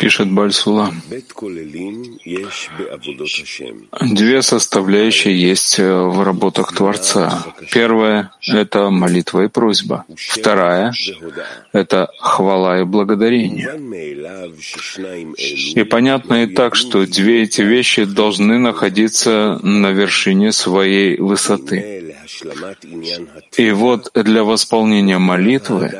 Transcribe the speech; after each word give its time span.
Пишет 0.00 0.30
Бальсула. 0.32 0.94
Две 4.00 4.42
составляющие 4.42 5.38
есть 5.38 5.78
э, 5.78 5.94
в 5.94 6.22
работах 6.22 6.72
Творца. 6.74 7.44
Первая— 7.70 8.32
это 8.48 8.88
молитва 8.88 9.44
и 9.44 9.48
просьба. 9.48 10.06
Вторая— 10.16 10.94
это 11.72 12.08
хвала 12.18 12.80
и 12.80 12.84
благодарение. 12.84 13.68
И 15.74 15.84
понятно 15.84 16.44
и 16.44 16.46
так, 16.46 16.76
что 16.76 17.06
две 17.06 17.42
эти 17.42 17.60
вещи 17.60 18.04
должны 18.04 18.58
находиться 18.58 19.60
на 19.62 19.90
вершине 19.90 20.52
своей 20.52 21.18
высоты. 21.18 22.09
И 23.56 23.70
вот 23.70 24.10
для 24.14 24.44
восполнения 24.44 25.18
молитвы 25.18 25.92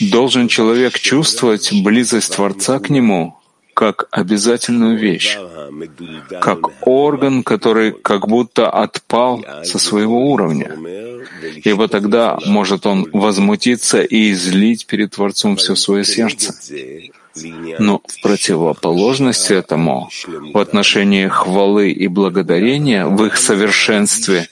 должен 0.00 0.48
человек 0.48 0.98
чувствовать 0.98 1.72
близость 1.72 2.34
Творца 2.34 2.78
к 2.78 2.90
нему 2.90 3.36
как 3.74 4.06
обязательную 4.10 4.98
вещь, 4.98 5.38
как 6.40 6.86
орган, 6.86 7.42
который 7.42 7.92
как 7.92 8.28
будто 8.28 8.68
отпал 8.70 9.44
со 9.64 9.78
своего 9.78 10.30
уровня. 10.30 10.76
Ибо 11.64 11.88
тогда 11.88 12.38
может 12.46 12.86
он 12.86 13.08
возмутиться 13.12 14.02
и 14.02 14.32
излить 14.32 14.86
перед 14.86 15.12
Творцом 15.12 15.56
все 15.56 15.74
свое 15.74 16.04
сердце. 16.04 16.54
Но 17.78 18.02
в 18.06 18.20
противоположность 18.22 19.50
этому, 19.50 20.10
в 20.26 20.58
отношении 20.58 21.28
хвалы 21.28 21.90
и 21.90 22.06
благодарения, 22.06 23.06
в 23.06 23.24
их 23.24 23.36
совершенстве, 23.36 24.48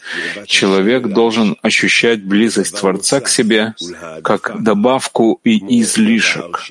человек 0.47 1.09
должен 1.09 1.57
ощущать 1.63 2.25
близость 2.25 2.79
Творца 2.79 3.21
к 3.21 3.29
себе 3.29 3.75
как 4.23 4.63
добавку 4.63 5.41
и 5.45 5.59
излишек, 5.83 6.67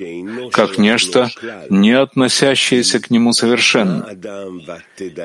как 0.52 0.78
нечто, 0.78 1.30
не 1.68 1.92
относящееся 1.92 2.98
к 3.00 3.10
нему 3.10 3.32
совершенно. 3.32 4.06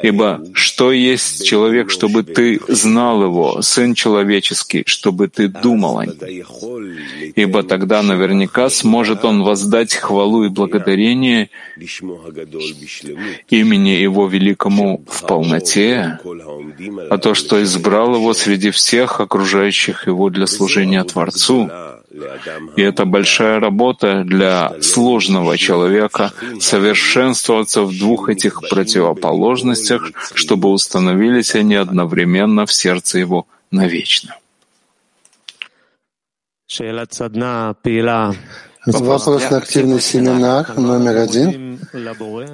Ибо 0.03 0.43
что 0.53 0.91
есть 0.91 1.45
человек, 1.45 1.89
чтобы 1.89 2.23
ты 2.23 2.59
знал 2.67 3.23
его, 3.23 3.61
сын 3.61 3.95
человеческий, 3.95 4.83
чтобы 4.85 5.29
ты 5.29 5.47
думал 5.47 5.99
о 5.99 6.05
нем? 6.05 6.15
Ибо 7.35 7.63
тогда 7.63 8.03
наверняка 8.03 8.69
сможет 8.69 9.25
он 9.25 9.43
воздать 9.43 9.95
хвалу 9.95 10.43
и 10.43 10.49
благодарение 10.49 10.74
благодарение 10.79 11.49
имени 13.49 13.89
Его 13.89 14.27
великому 14.27 15.03
в 15.07 15.25
полноте, 15.27 16.19
а 17.09 17.17
то, 17.17 17.33
что 17.33 17.61
избрал 17.63 18.15
Его 18.15 18.33
среди 18.33 18.71
всех 18.71 19.19
окружающих 19.19 20.07
Его 20.07 20.29
для 20.29 20.47
служения 20.47 21.03
Творцу, 21.03 21.69
и 22.77 22.81
это 22.81 23.05
большая 23.05 23.59
работа 23.59 24.23
для 24.23 24.71
сложного 24.81 25.57
человека 25.57 26.31
совершенствоваться 26.59 27.81
в 27.81 27.97
двух 27.97 28.29
этих 28.29 28.61
противоположностях, 28.69 30.11
чтобы 30.33 30.69
установились 30.69 31.55
они 31.55 31.75
одновременно 31.75 32.65
в 32.65 32.71
сердце 32.71 33.19
его 33.19 33.47
навечно. 33.71 34.35
Вопрос 38.85 39.49
на 39.49 39.57
активный 39.57 39.99
семинар 39.99 40.77
номер 40.77 41.17
один. 41.17 41.79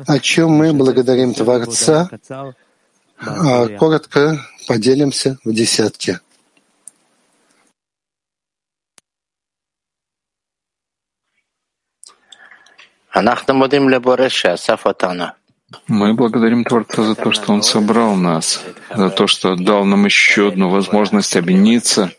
О 0.08 0.20
чем 0.20 0.52
мы 0.52 0.74
благодарим 0.74 1.34
Творца? 1.34 2.10
А 3.18 3.68
коротко 3.68 4.40
поделимся 4.68 5.38
в 5.44 5.54
десятке. 5.54 6.20
Мы 15.88 16.14
благодарим 16.14 16.64
Творца 16.64 17.04
за 17.04 17.16
то, 17.16 17.32
что 17.34 17.52
Он 17.52 17.62
собрал 17.62 18.16
нас, 18.16 18.64
за 18.96 19.10
то, 19.10 19.28
что 19.28 19.56
дал 19.56 19.84
нам 19.84 20.06
еще 20.06 20.48
одну 20.48 20.70
возможность 20.70 21.36
объединиться, 21.36 22.12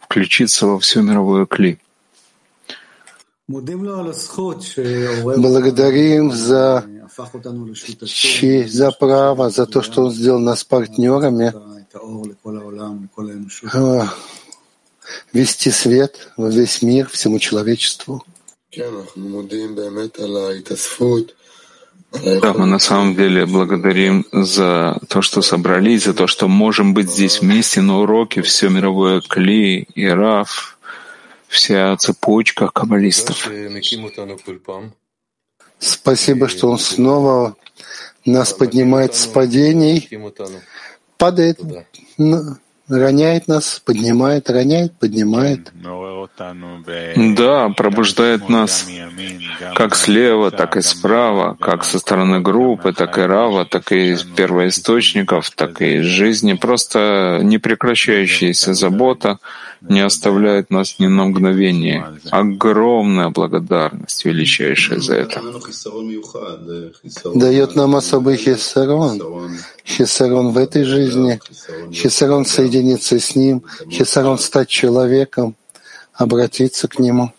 включиться 0.00 0.66
во 0.66 0.78
всю 0.78 1.02
мировую 1.02 1.46
кли. 1.48 1.78
Благодарим 5.36 6.32
за 6.32 6.84
честь, 8.06 8.74
за 8.74 8.90
право, 8.90 9.50
за 9.50 9.66
то, 9.66 9.82
что 9.82 10.06
Он 10.06 10.10
сделал 10.10 10.40
нас 10.40 10.64
партнерами, 10.64 11.54
а, 13.72 14.08
вести 15.32 15.70
свет 15.70 16.32
во 16.36 16.48
весь 16.48 16.82
мир, 16.82 17.08
всему 17.08 17.38
человечеству. 17.38 18.24
Да, 22.12 22.52
мы 22.52 22.66
на 22.66 22.80
самом 22.80 23.14
деле 23.14 23.46
благодарим 23.46 24.26
за 24.32 24.98
то, 25.08 25.22
что 25.22 25.40
собрались, 25.42 26.04
за 26.04 26.14
то, 26.14 26.26
что 26.26 26.48
можем 26.48 26.94
быть 26.94 27.10
здесь 27.10 27.40
вместе 27.40 27.80
на 27.80 28.00
уроке, 28.00 28.42
все 28.42 28.68
мировое 28.68 29.20
Кли 29.20 29.86
и 29.94 30.06
Раф, 30.06 30.75
вся 31.48 31.96
цепочка 31.96 32.68
каббалистов. 32.68 33.48
Спасибо, 35.78 36.48
что 36.48 36.70
он 36.70 36.78
снова 36.78 37.56
нас 38.24 38.52
поднимает 38.52 39.14
с 39.14 39.26
падений, 39.26 40.08
падает, 41.18 41.60
роняет 42.88 43.48
нас, 43.48 43.80
поднимает, 43.84 44.48
роняет, 44.50 44.98
поднимает. 44.98 45.72
Да, 47.16 47.68
пробуждает 47.70 48.48
нас 48.48 48.88
как 49.74 49.94
слева, 49.96 50.50
так 50.50 50.76
и 50.76 50.82
справа, 50.82 51.56
как 51.60 51.84
со 51.84 51.98
стороны 51.98 52.40
группы, 52.40 52.92
так 52.92 53.18
и 53.18 53.22
Рава, 53.22 53.64
так 53.64 53.92
и 53.92 54.12
из 54.12 54.22
первоисточников, 54.22 55.50
так 55.50 55.82
и 55.82 55.96
из 55.96 56.04
жизни. 56.04 56.54
Просто 56.54 57.40
непрекращающаяся 57.42 58.74
забота 58.74 59.38
не 59.80 60.00
оставляет 60.00 60.70
нас 60.70 60.98
ни 60.98 61.06
на 61.06 61.24
мгновение. 61.24 62.04
Огромная 62.30 63.30
благодарность, 63.30 64.24
величайшая 64.24 65.00
за 65.00 65.14
это. 65.14 65.42
Дает 67.34 67.76
нам 67.76 67.96
особый 67.96 68.36
хисарон. 68.36 69.20
Хисарон 69.84 70.50
в 70.50 70.58
этой 70.58 70.84
жизни, 70.84 71.40
хисарон 71.92 72.44
соединиться 72.44 73.18
с 73.18 73.36
ним, 73.36 73.62
хисарон 73.90 74.38
стать 74.38 74.68
человеком, 74.68 75.54
обратиться 76.14 76.88
к 76.88 76.98
нему. 76.98 77.32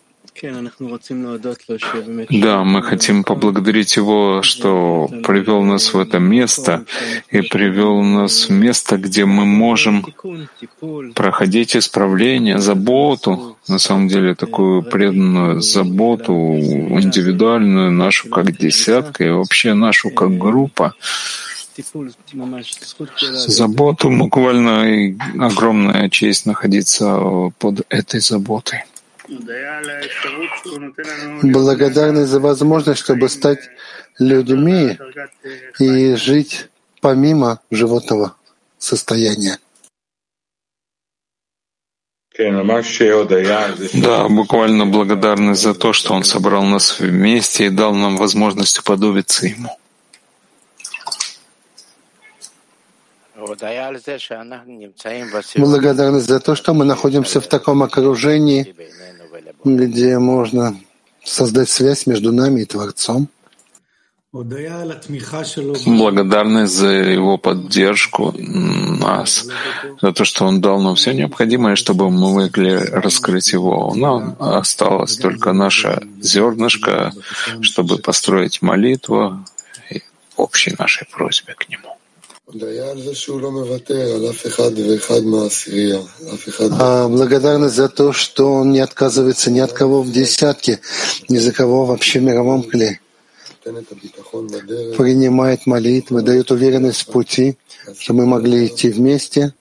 Да, 2.30 2.64
мы 2.64 2.82
хотим 2.82 3.24
поблагодарить 3.24 3.96
Его, 3.96 4.42
что 4.42 5.08
привел 5.24 5.62
нас 5.62 5.92
в 5.94 5.98
это 5.98 6.18
место 6.18 6.84
и 7.30 7.40
привел 7.40 8.02
нас 8.02 8.48
в 8.48 8.52
место, 8.52 8.96
где 8.96 9.24
мы 9.24 9.44
можем 9.44 10.04
проходить 11.14 11.76
исправление, 11.76 12.58
заботу, 12.58 13.56
на 13.68 13.78
самом 13.78 14.08
деле 14.08 14.34
такую 14.34 14.82
преданную 14.82 15.60
заботу, 15.60 16.32
индивидуальную 16.32 17.90
нашу 17.90 18.28
как 18.28 18.56
десятка 18.56 19.24
и 19.24 19.30
вообще 19.30 19.74
нашу 19.74 20.10
как 20.10 20.36
группа, 20.38 20.94
заботу, 23.46 24.10
буквально 24.10 25.16
огромная 25.38 26.08
честь 26.10 26.46
находиться 26.46 27.50
под 27.58 27.82
этой 27.88 28.20
заботой. 28.20 28.84
Благодарность 31.42 32.30
за 32.30 32.40
возможность, 32.40 33.00
чтобы 33.00 33.28
стать 33.28 33.68
людьми 34.18 34.98
и 35.78 36.14
жить 36.14 36.68
помимо 37.00 37.60
животного 37.70 38.36
состояния. 38.78 39.58
Да, 43.94 44.28
буквально 44.28 44.86
благодарность 44.86 45.62
за 45.62 45.74
то, 45.74 45.92
что 45.92 46.14
Он 46.14 46.22
собрал 46.22 46.62
нас 46.62 47.00
вместе 47.00 47.66
и 47.66 47.70
дал 47.70 47.94
нам 47.94 48.16
возможность 48.16 48.78
уподобиться 48.78 49.46
Ему. 49.46 49.76
Благодарность 55.56 56.26
за 56.26 56.40
то, 56.40 56.54
что 56.54 56.74
мы 56.74 56.84
находимся 56.84 57.40
в 57.40 57.46
таком 57.46 57.82
окружении, 57.82 58.74
где 59.64 60.18
можно 60.18 60.76
создать 61.24 61.68
связь 61.68 62.06
между 62.06 62.32
нами 62.32 62.62
и 62.62 62.64
Творцом. 62.64 63.28
Благодарность 65.86 66.74
за 66.74 66.88
его 66.88 67.38
поддержку 67.38 68.34
нас, 68.36 69.46
за 70.02 70.12
то, 70.12 70.24
что 70.24 70.44
он 70.44 70.60
дал 70.60 70.82
нам 70.82 70.96
все 70.96 71.14
необходимое, 71.14 71.76
чтобы 71.76 72.10
мы 72.10 72.34
могли 72.34 72.76
раскрыть 72.76 73.52
его. 73.52 73.94
Нам 73.94 74.36
осталось 74.38 75.16
только 75.16 75.54
наше 75.54 76.02
зернышко, 76.20 77.12
чтобы 77.62 77.96
построить 77.96 78.60
молитву 78.60 79.44
общей 80.36 80.74
нашей 80.78 81.06
просьбе 81.06 81.54
к 81.54 81.68
нему. 81.70 81.96
А 86.80 87.08
благодарность 87.08 87.74
за 87.74 87.88
то, 87.90 88.12
что 88.14 88.52
он 88.52 88.72
не 88.72 88.80
отказывается 88.80 89.50
ни 89.50 89.58
от 89.58 89.72
кого 89.74 90.02
в 90.02 90.10
десятке, 90.10 90.80
ни 91.28 91.36
за 91.36 91.52
кого 91.52 91.84
вообще 91.84 92.20
в 92.20 92.22
мировом 92.22 92.62
кле. 92.62 93.00
Принимает 94.96 95.66
молитвы, 95.66 96.22
дает 96.22 96.50
уверенность 96.50 97.02
в 97.02 97.06
пути, 97.12 97.58
что 97.98 98.14
мы 98.14 98.24
могли 98.24 98.66
идти 98.66 98.88
вместе. 98.88 99.52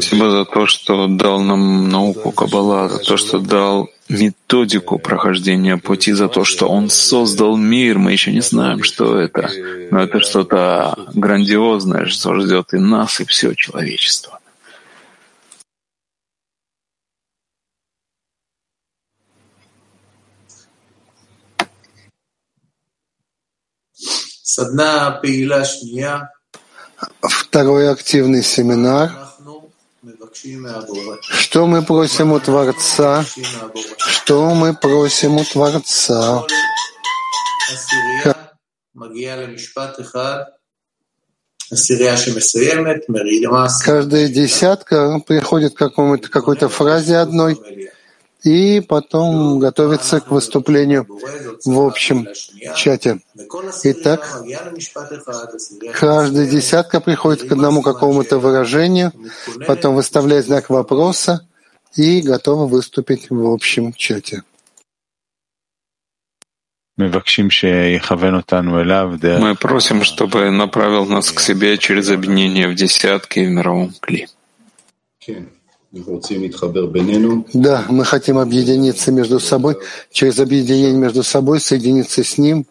Спасибо 0.00 0.30
за 0.30 0.44
то, 0.44 0.66
что 0.68 1.08
дал 1.08 1.40
нам 1.40 1.88
науку 1.88 2.30
Каббала, 2.30 2.88
за 2.88 2.98
то, 3.00 3.16
что 3.16 3.40
дал 3.40 3.90
методику 4.08 5.00
прохождения 5.00 5.76
пути, 5.76 6.12
за 6.12 6.28
то, 6.28 6.44
что 6.44 6.68
Он 6.68 6.88
создал 6.88 7.56
мир. 7.56 7.98
Мы 7.98 8.12
еще 8.12 8.30
не 8.30 8.42
знаем, 8.42 8.84
что 8.84 9.18
это, 9.18 9.50
но 9.90 10.00
это 10.02 10.20
что-то 10.20 10.94
грандиозное, 11.14 12.06
что 12.06 12.38
ждет 12.38 12.74
и 12.74 12.78
нас, 12.78 13.20
и 13.20 13.24
все 13.24 13.54
человечество. 13.54 14.38
Второй 27.52 27.90
активный 27.92 28.42
семинар. 28.42 29.12
Что 31.28 31.66
мы 31.66 31.82
просим 31.82 32.32
у 32.32 32.40
Творца? 32.40 33.26
Что 33.98 34.54
мы 34.54 34.72
просим 34.74 35.36
у 35.36 35.44
Творца? 35.44 36.46
Каждая 43.84 44.28
десятка 44.28 45.20
приходит 45.26 45.74
к 45.74 46.30
какой-то 46.30 46.70
фразе 46.70 47.18
одной, 47.18 47.60
и 48.44 48.80
потом 48.80 49.58
готовится 49.58 50.20
к 50.20 50.30
выступлению 50.30 51.06
в 51.64 51.80
общем 51.80 52.26
чате. 52.76 53.20
Итак, 53.84 54.42
каждая 55.94 56.46
десятка 56.46 57.00
приходит 57.00 57.48
к 57.48 57.52
одному 57.52 57.82
какому-то 57.82 58.38
выражению, 58.38 59.12
потом 59.66 59.94
выставляет 59.94 60.46
знак 60.46 60.70
вопроса 60.70 61.46
и 61.94 62.20
готова 62.20 62.66
выступить 62.66 63.30
в 63.30 63.46
общем 63.46 63.92
чате. 63.92 64.42
Мы 69.38 69.54
просим, 69.54 70.04
чтобы 70.04 70.50
направил 70.50 71.06
нас 71.06 71.32
к 71.32 71.40
себе 71.40 71.78
через 71.78 72.10
объединение 72.10 72.68
в 72.68 72.74
десятки 72.74 73.40
и 73.40 73.46
в 73.46 73.50
мировом 73.50 73.94
кли. 74.00 74.28
Да, 77.52 77.84
мы 77.90 78.04
хотим 78.04 78.38
объединиться 78.38 79.12
между 79.12 79.38
собой, 79.38 79.76
через 80.10 80.38
объединение 80.38 80.92
между 80.92 81.22
собой 81.22 81.60
соединиться 81.60 82.24
с 82.24 82.38
Ним. 82.38 82.66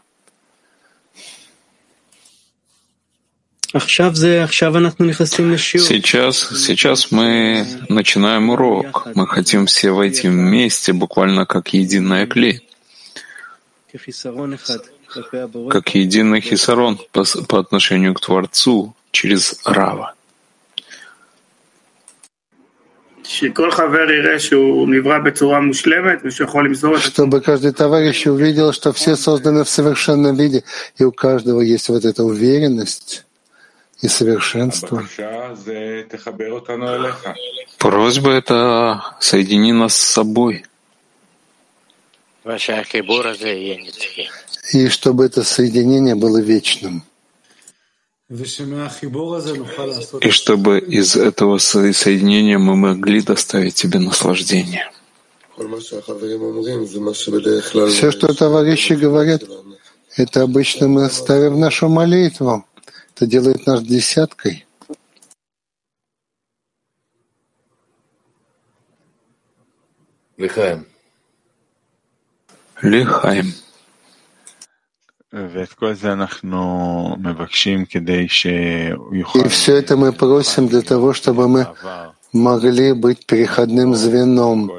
Сейчас, 5.80 6.50
сейчас 6.58 7.12
мы 7.12 7.66
начинаем 7.88 8.50
урок. 8.50 9.08
Мы 9.16 9.28
хотим 9.28 9.66
все 9.66 9.92
войти 9.92 10.28
вместе, 10.28 10.92
буквально 10.92 11.46
как 11.46 11.74
единая 11.74 12.26
клей, 12.28 12.68
как 15.70 15.96
единый 15.96 16.42
хисарон 16.42 17.00
по, 17.12 17.24
по 17.48 17.60
отношению 17.60 18.14
к 18.14 18.20
Творцу 18.20 18.94
через 19.12 19.60
Рава. 19.64 20.16
Чтобы 27.00 27.42
каждый 27.42 27.72
товарищ 27.72 28.28
увидел, 28.28 28.74
что 28.74 28.92
все 28.92 29.16
созданы 29.16 29.64
в 29.64 29.70
совершенном 29.70 30.36
виде, 30.36 30.64
и 30.98 31.04
у 31.04 31.12
каждого 31.12 31.62
есть 31.62 31.90
вот 31.90 32.06
эта 32.06 32.24
уверенность 32.24 33.26
и 34.02 34.08
совершенство. 34.08 35.04
Просьба— 37.78 38.32
это 38.32 39.02
соедини 39.20 39.74
нас 39.74 39.96
с 39.96 40.14
собой. 40.14 40.66
И 44.74 44.88
чтобы 44.90 45.26
это 45.26 45.44
соединение 45.44 46.16
было 46.16 46.40
вечным. 46.40 47.04
И 50.22 50.30
чтобы 50.30 50.80
из 50.80 51.18
этого 51.18 51.58
соединения 51.58 52.58
мы 52.58 52.78
могли 52.78 53.22
доставить 53.22 53.76
тебе 53.76 54.00
наслаждение. 54.00 54.90
Все, 57.90 58.12
что 58.12 58.34
товарищи 58.34 58.94
говорят, 58.94 59.44
это 60.16 60.44
обычно 60.44 60.88
мы 60.88 61.10
ставим 61.10 61.56
в 61.56 61.58
нашу 61.58 61.90
молитву. 61.90 62.66
Это 63.14 63.26
делает 63.26 63.68
нас 63.68 63.84
десяткой. 63.84 64.66
Лихаем. 70.38 70.88
Лихаем. 72.82 73.54
И 79.36 79.48
все 79.48 79.76
это 79.76 79.96
мы 79.96 80.12
просим 80.12 80.68
для 80.68 80.82
того, 80.82 81.14
чтобы 81.14 81.48
мы 81.48 81.68
могли 82.34 82.94
быть 82.94 83.26
переходным 83.26 83.96
звеном 83.96 84.70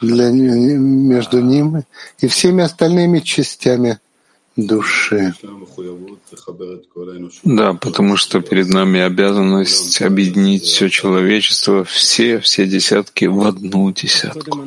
для, 0.00 0.30
между 0.30 1.40
ним 1.40 1.82
и 2.20 2.26
всеми 2.28 2.62
остальными 2.62 3.18
частями 3.20 3.98
души. 4.56 5.34
Да, 7.44 7.74
потому 7.74 8.16
что 8.16 8.40
перед 8.40 8.68
нами 8.68 9.00
обязанность 9.00 10.00
объединить 10.00 10.62
все 10.62 10.88
человечество, 10.88 11.84
все, 11.84 12.38
все 12.38 12.66
десятки 12.66 13.24
в 13.26 13.44
одну 13.44 13.92
десятку. 13.92 14.64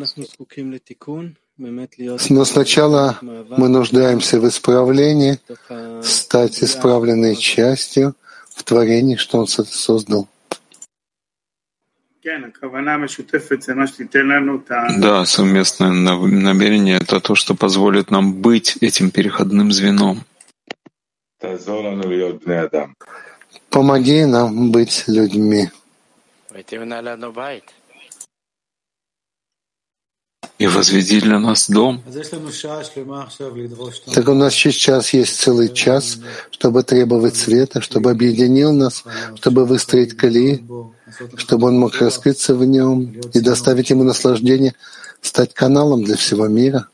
Но 1.60 2.46
сначала 2.46 3.18
мы 3.22 3.68
нуждаемся 3.68 4.39
в 4.39 4.48
исправлении, 4.48 5.39
стать 6.01 6.63
исправленной 6.63 7.36
частью 7.36 8.16
в 8.56 8.63
творении, 8.63 9.18
что 9.18 9.39
Он 9.39 9.48
создал. 9.48 10.28
Да, 14.98 15.25
совместное 15.25 15.92
намерение— 15.92 16.98
это 17.01 17.20
то, 17.20 17.36
что 17.36 17.56
позволит 17.56 18.10
нам 18.10 18.42
быть 18.42 18.78
этим 18.80 19.12
переходным 19.12 19.72
звеном. 19.74 20.24
Помоги 23.70 24.25
нам 24.25 24.72
быть 24.72 25.04
людьми. 25.08 25.70
И 30.60 30.68
возведи 30.68 31.22
для 31.22 31.39
нас 31.39 31.70
дом. 31.70 32.04
Так 34.13 34.28
у 34.28 34.34
нас 34.34 34.54
сейчас 34.54 35.13
есть 35.13 35.39
целый 35.39 35.74
час, 35.74 36.20
чтобы 36.51 36.84
требовать 36.84 37.38
света, 37.38 37.82
чтобы 37.82 38.12
объединил 38.12 38.74
нас, 38.74 39.06
чтобы 39.36 39.66
выстроить 39.66 40.18
колеи, 40.18 40.66
чтобы 41.38 41.68
он 41.68 41.80
мог 41.80 41.96
раскрыться 41.96 42.56
в 42.56 42.66
нем 42.66 43.16
и 43.34 43.39
доставить 43.39 43.89
ему 43.89 44.04
наслаждение, 44.04 44.75
стать 45.22 45.54
каналом 45.54 46.04
для 46.04 46.18
всего 46.18 46.48
мира. 46.48 46.89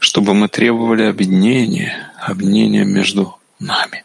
Чтобы 0.00 0.34
мы 0.34 0.48
требовали 0.48 1.04
объединения, 1.04 2.12
объединения 2.26 2.84
между 2.84 3.36
нами 3.60 4.04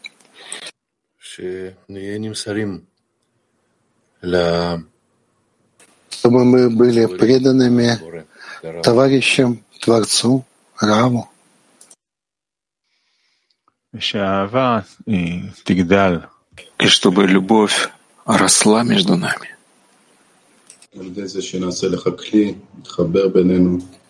чтобы 6.10 6.44
мы 6.44 6.68
были 6.70 7.06
преданными 7.06 7.98
товарищам, 8.82 9.64
Творцу, 9.80 10.44
Раву. 10.78 11.28
И 16.78 16.86
чтобы 16.86 17.26
любовь 17.26 17.88
росла 18.24 18.82
между 18.82 19.16
нами. 19.16 19.56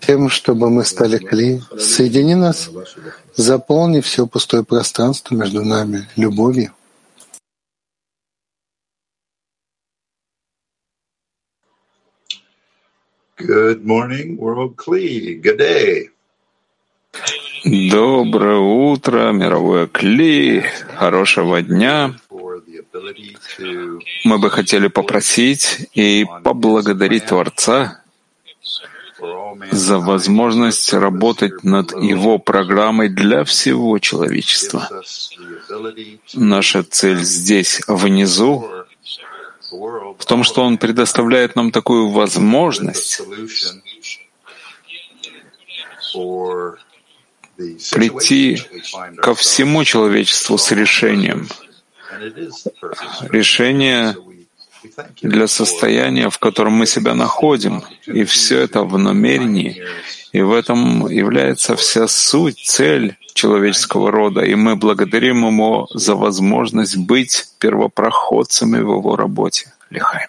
Тем, 0.00 0.28
чтобы 0.30 0.70
мы 0.70 0.84
стали 0.84 1.18
кли, 1.18 1.62
соедини 1.78 2.34
нас, 2.34 2.70
заполни 3.36 4.00
все 4.00 4.26
пустое 4.26 4.64
пространство 4.64 5.34
между 5.34 5.62
нами 5.64 6.08
любовью. 6.16 6.72
Good 13.40 13.86
morning, 13.86 14.36
World 14.36 14.76
Kli. 14.76 15.40
Good 15.40 15.58
day. 15.58 16.10
Доброе 17.64 18.58
утро, 18.58 19.32
мировое 19.32 19.86
Кли. 19.86 20.62
Хорошего 20.94 21.62
дня. 21.62 22.14
Мы 24.24 24.38
бы 24.38 24.50
хотели 24.50 24.88
попросить 24.88 25.88
и 25.94 26.26
поблагодарить 26.44 27.26
Творца 27.26 28.02
за 29.70 29.98
возможность 29.98 30.92
работать 30.92 31.64
над 31.64 31.92
его 31.92 32.38
программой 32.38 33.08
для 33.08 33.44
всего 33.44 33.98
человечества. 33.98 34.88
Наша 36.34 36.82
цель 36.82 37.22
здесь, 37.22 37.80
внизу, 37.86 38.70
в 39.70 40.24
том, 40.26 40.44
что 40.44 40.62
Он 40.62 40.78
предоставляет 40.78 41.56
нам 41.56 41.70
такую 41.70 42.08
возможность 42.08 43.20
прийти 47.92 48.58
ко 49.18 49.34
всему 49.34 49.84
человечеству 49.84 50.58
с 50.58 50.70
решением. 50.72 51.48
Решение 53.28 54.16
для 55.22 55.46
состояния, 55.46 56.28
в 56.30 56.38
котором 56.38 56.72
мы 56.74 56.86
себя 56.86 57.14
находим. 57.14 57.82
И 58.06 58.24
все 58.24 58.60
это 58.60 58.82
в 58.82 58.98
намерении. 58.98 59.82
И 60.32 60.42
в 60.42 60.52
этом 60.52 61.08
является 61.08 61.74
вся 61.76 62.06
суть, 62.08 62.58
цель 62.64 63.16
человеческого 63.34 64.10
рода. 64.10 64.42
И 64.42 64.54
мы 64.54 64.76
благодарим 64.76 65.46
Ему 65.46 65.86
за 65.94 66.14
возможность 66.14 66.96
быть 66.96 67.48
первопроходцами 67.58 68.78
в 68.78 68.90
Его 68.98 69.16
работе. 69.16 69.72
Лихай. 69.90 70.26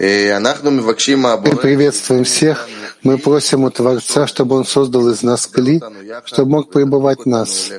Мы 0.00 1.56
приветствуем 1.56 2.24
всех. 2.24 2.66
Мы 3.02 3.18
просим 3.18 3.64
у 3.64 3.70
Творца, 3.70 4.26
чтобы 4.26 4.56
Он 4.56 4.64
создал 4.64 5.10
из 5.10 5.22
нас 5.22 5.46
кли, 5.46 5.78
чтобы 6.24 6.50
мог 6.52 6.72
пребывать 6.72 7.18
в 7.20 7.26
нас. 7.26 7.70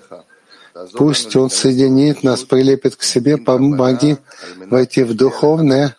Пусть 0.94 1.36
Он 1.36 1.50
соединит 1.50 2.22
нас, 2.22 2.44
прилепит 2.44 2.96
к 2.96 3.02
себе, 3.02 3.38
помоги 3.38 4.18
войти 4.70 5.02
в 5.02 5.16
духовное 5.16 5.96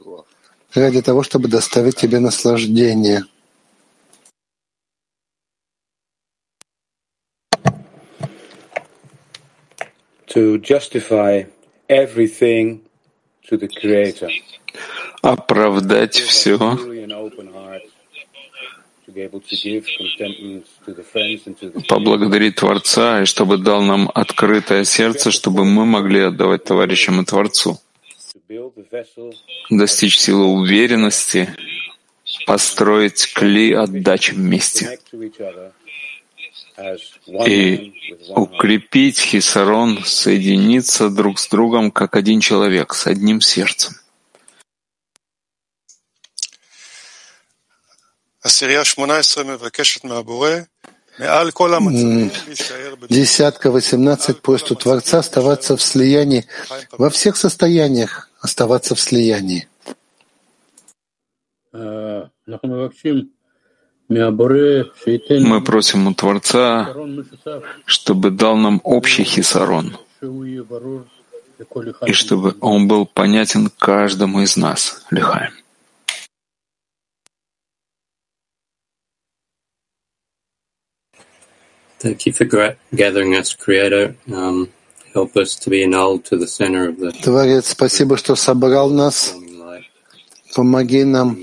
ради 0.73 1.03
того, 1.03 1.25
чтобы 1.25 1.49
доставить 1.49 1.97
тебе 1.97 2.21
наслаждение. 2.21 3.25
To 10.29 10.57
justify 10.63 11.47
everything 11.89 12.83
to 13.51 13.59
the 13.59 13.67
Creator. 13.67 14.31
Оправдать 15.23 16.17
все 16.17 16.59
поблагодарить 21.89 22.57
Творца, 22.57 23.23
и 23.23 23.25
чтобы 23.25 23.59
дал 23.59 23.83
нам 23.83 24.11
открытое 24.15 24.85
сердце, 24.85 25.31
чтобы 25.31 25.65
мы 25.65 25.85
могли 25.85 26.21
отдавать 26.21 26.65
товарищам 26.65 27.21
и 27.21 27.25
Творцу, 27.25 27.79
достичь 29.71 30.19
силы 30.19 30.47
уверенности, 30.47 31.55
построить 32.47 33.33
кли 33.33 33.73
отдачи 33.73 34.35
вместе. 34.35 34.99
И 37.47 37.93
укрепить 38.29 39.19
хисарон, 39.19 39.99
соединиться 40.05 41.11
друг 41.11 41.39
с 41.39 41.49
другом 41.49 41.91
как 41.91 42.17
один 42.17 42.41
человек, 42.41 42.95
с 42.95 43.07
одним 43.07 43.41
сердцем. 43.41 43.95
Десятка 53.09 53.71
восемнадцать 53.71 54.43
просит 54.43 54.73
у 54.73 54.75
Творца 54.75 55.19
оставаться 55.19 55.77
в 55.77 55.83
слиянии, 55.83 56.47
во 56.93 57.11
всех 57.11 57.37
состояниях 57.37 58.29
оставаться 58.41 58.95
в 58.95 59.01
слиянии. 59.01 59.69
Мы 65.49 65.65
просим 65.65 66.07
у 66.09 66.15
Творца, 66.15 66.95
чтобы 67.87 68.31
дал 68.31 68.57
нам 68.57 68.81
общий 68.83 69.25
хисарон, 69.25 69.97
и 72.07 72.13
чтобы 72.13 72.57
он 72.61 72.89
был 72.89 73.07
понятен 73.07 73.71
каждому 73.79 74.41
из 74.43 74.57
нас. 74.57 75.05
Лихаем. 75.11 75.62
Thank 82.03 82.27
you 82.27 82.33
for 82.33 82.45
gathering 82.93 83.37
us, 83.37 83.55
Creator. 83.55 84.17
Um, 84.27 84.73
help 85.15 85.37
us 85.37 85.55
to 85.55 85.71
be 85.71 85.85
annulled 85.85 86.25
to 86.25 86.37
the 86.37 86.49
center 86.49 86.89
of 86.89 86.99
the. 86.99 87.13
Творец, 87.13 87.69
спасибо, 87.69 88.17
что 88.17 88.35
собрал 88.35 88.91
нас. 88.91 89.37
Помоги 90.53 91.05
нам 91.05 91.39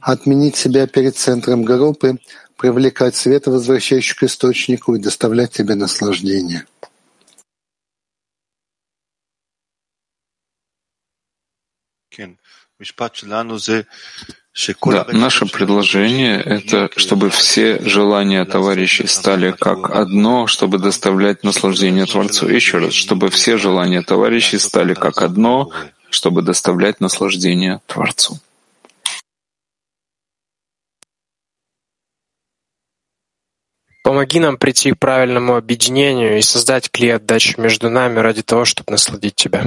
отменить 0.00 0.54
себя 0.54 0.86
перед 0.86 1.16
центром 1.16 1.64
группы, 1.64 2.18
привлекать 2.56 3.16
свет, 3.16 3.48
возвращающий 3.48 4.14
к 4.14 4.22
источнику, 4.22 4.94
и 4.94 5.00
доставлять 5.00 5.50
тебе 5.50 5.74
наслаждение. 5.74 6.64
Да, 14.86 15.06
наше 15.12 15.46
предложение— 15.46 16.40
это 16.44 16.90
чтобы 16.96 17.30
все 17.30 17.78
желания 17.80 18.44
товарищей 18.44 19.06
стали 19.06 19.52
как 19.52 19.90
одно, 19.90 20.48
чтобы 20.48 20.78
доставлять 20.78 21.44
наслаждение 21.44 22.06
Творцу. 22.06 22.48
Еще 22.48 22.78
раз, 22.78 22.92
чтобы 22.92 23.30
все 23.30 23.56
желания 23.56 24.02
товарищей 24.02 24.58
стали 24.58 24.94
как 24.94 25.22
одно, 25.22 25.70
чтобы 26.10 26.42
доставлять 26.42 27.00
наслаждение 27.00 27.80
Творцу. 27.86 28.40
Помоги 34.02 34.40
нам 34.40 34.56
прийти 34.56 34.92
к 34.92 34.98
правильному 34.98 35.54
объединению 35.54 36.38
и 36.38 36.42
создать 36.42 36.90
клей 36.90 37.14
отдачи 37.14 37.60
между 37.60 37.90
нами 37.90 38.18
ради 38.18 38.42
того, 38.42 38.64
чтобы 38.64 38.90
насладить 38.92 39.34
Тебя. 39.36 39.64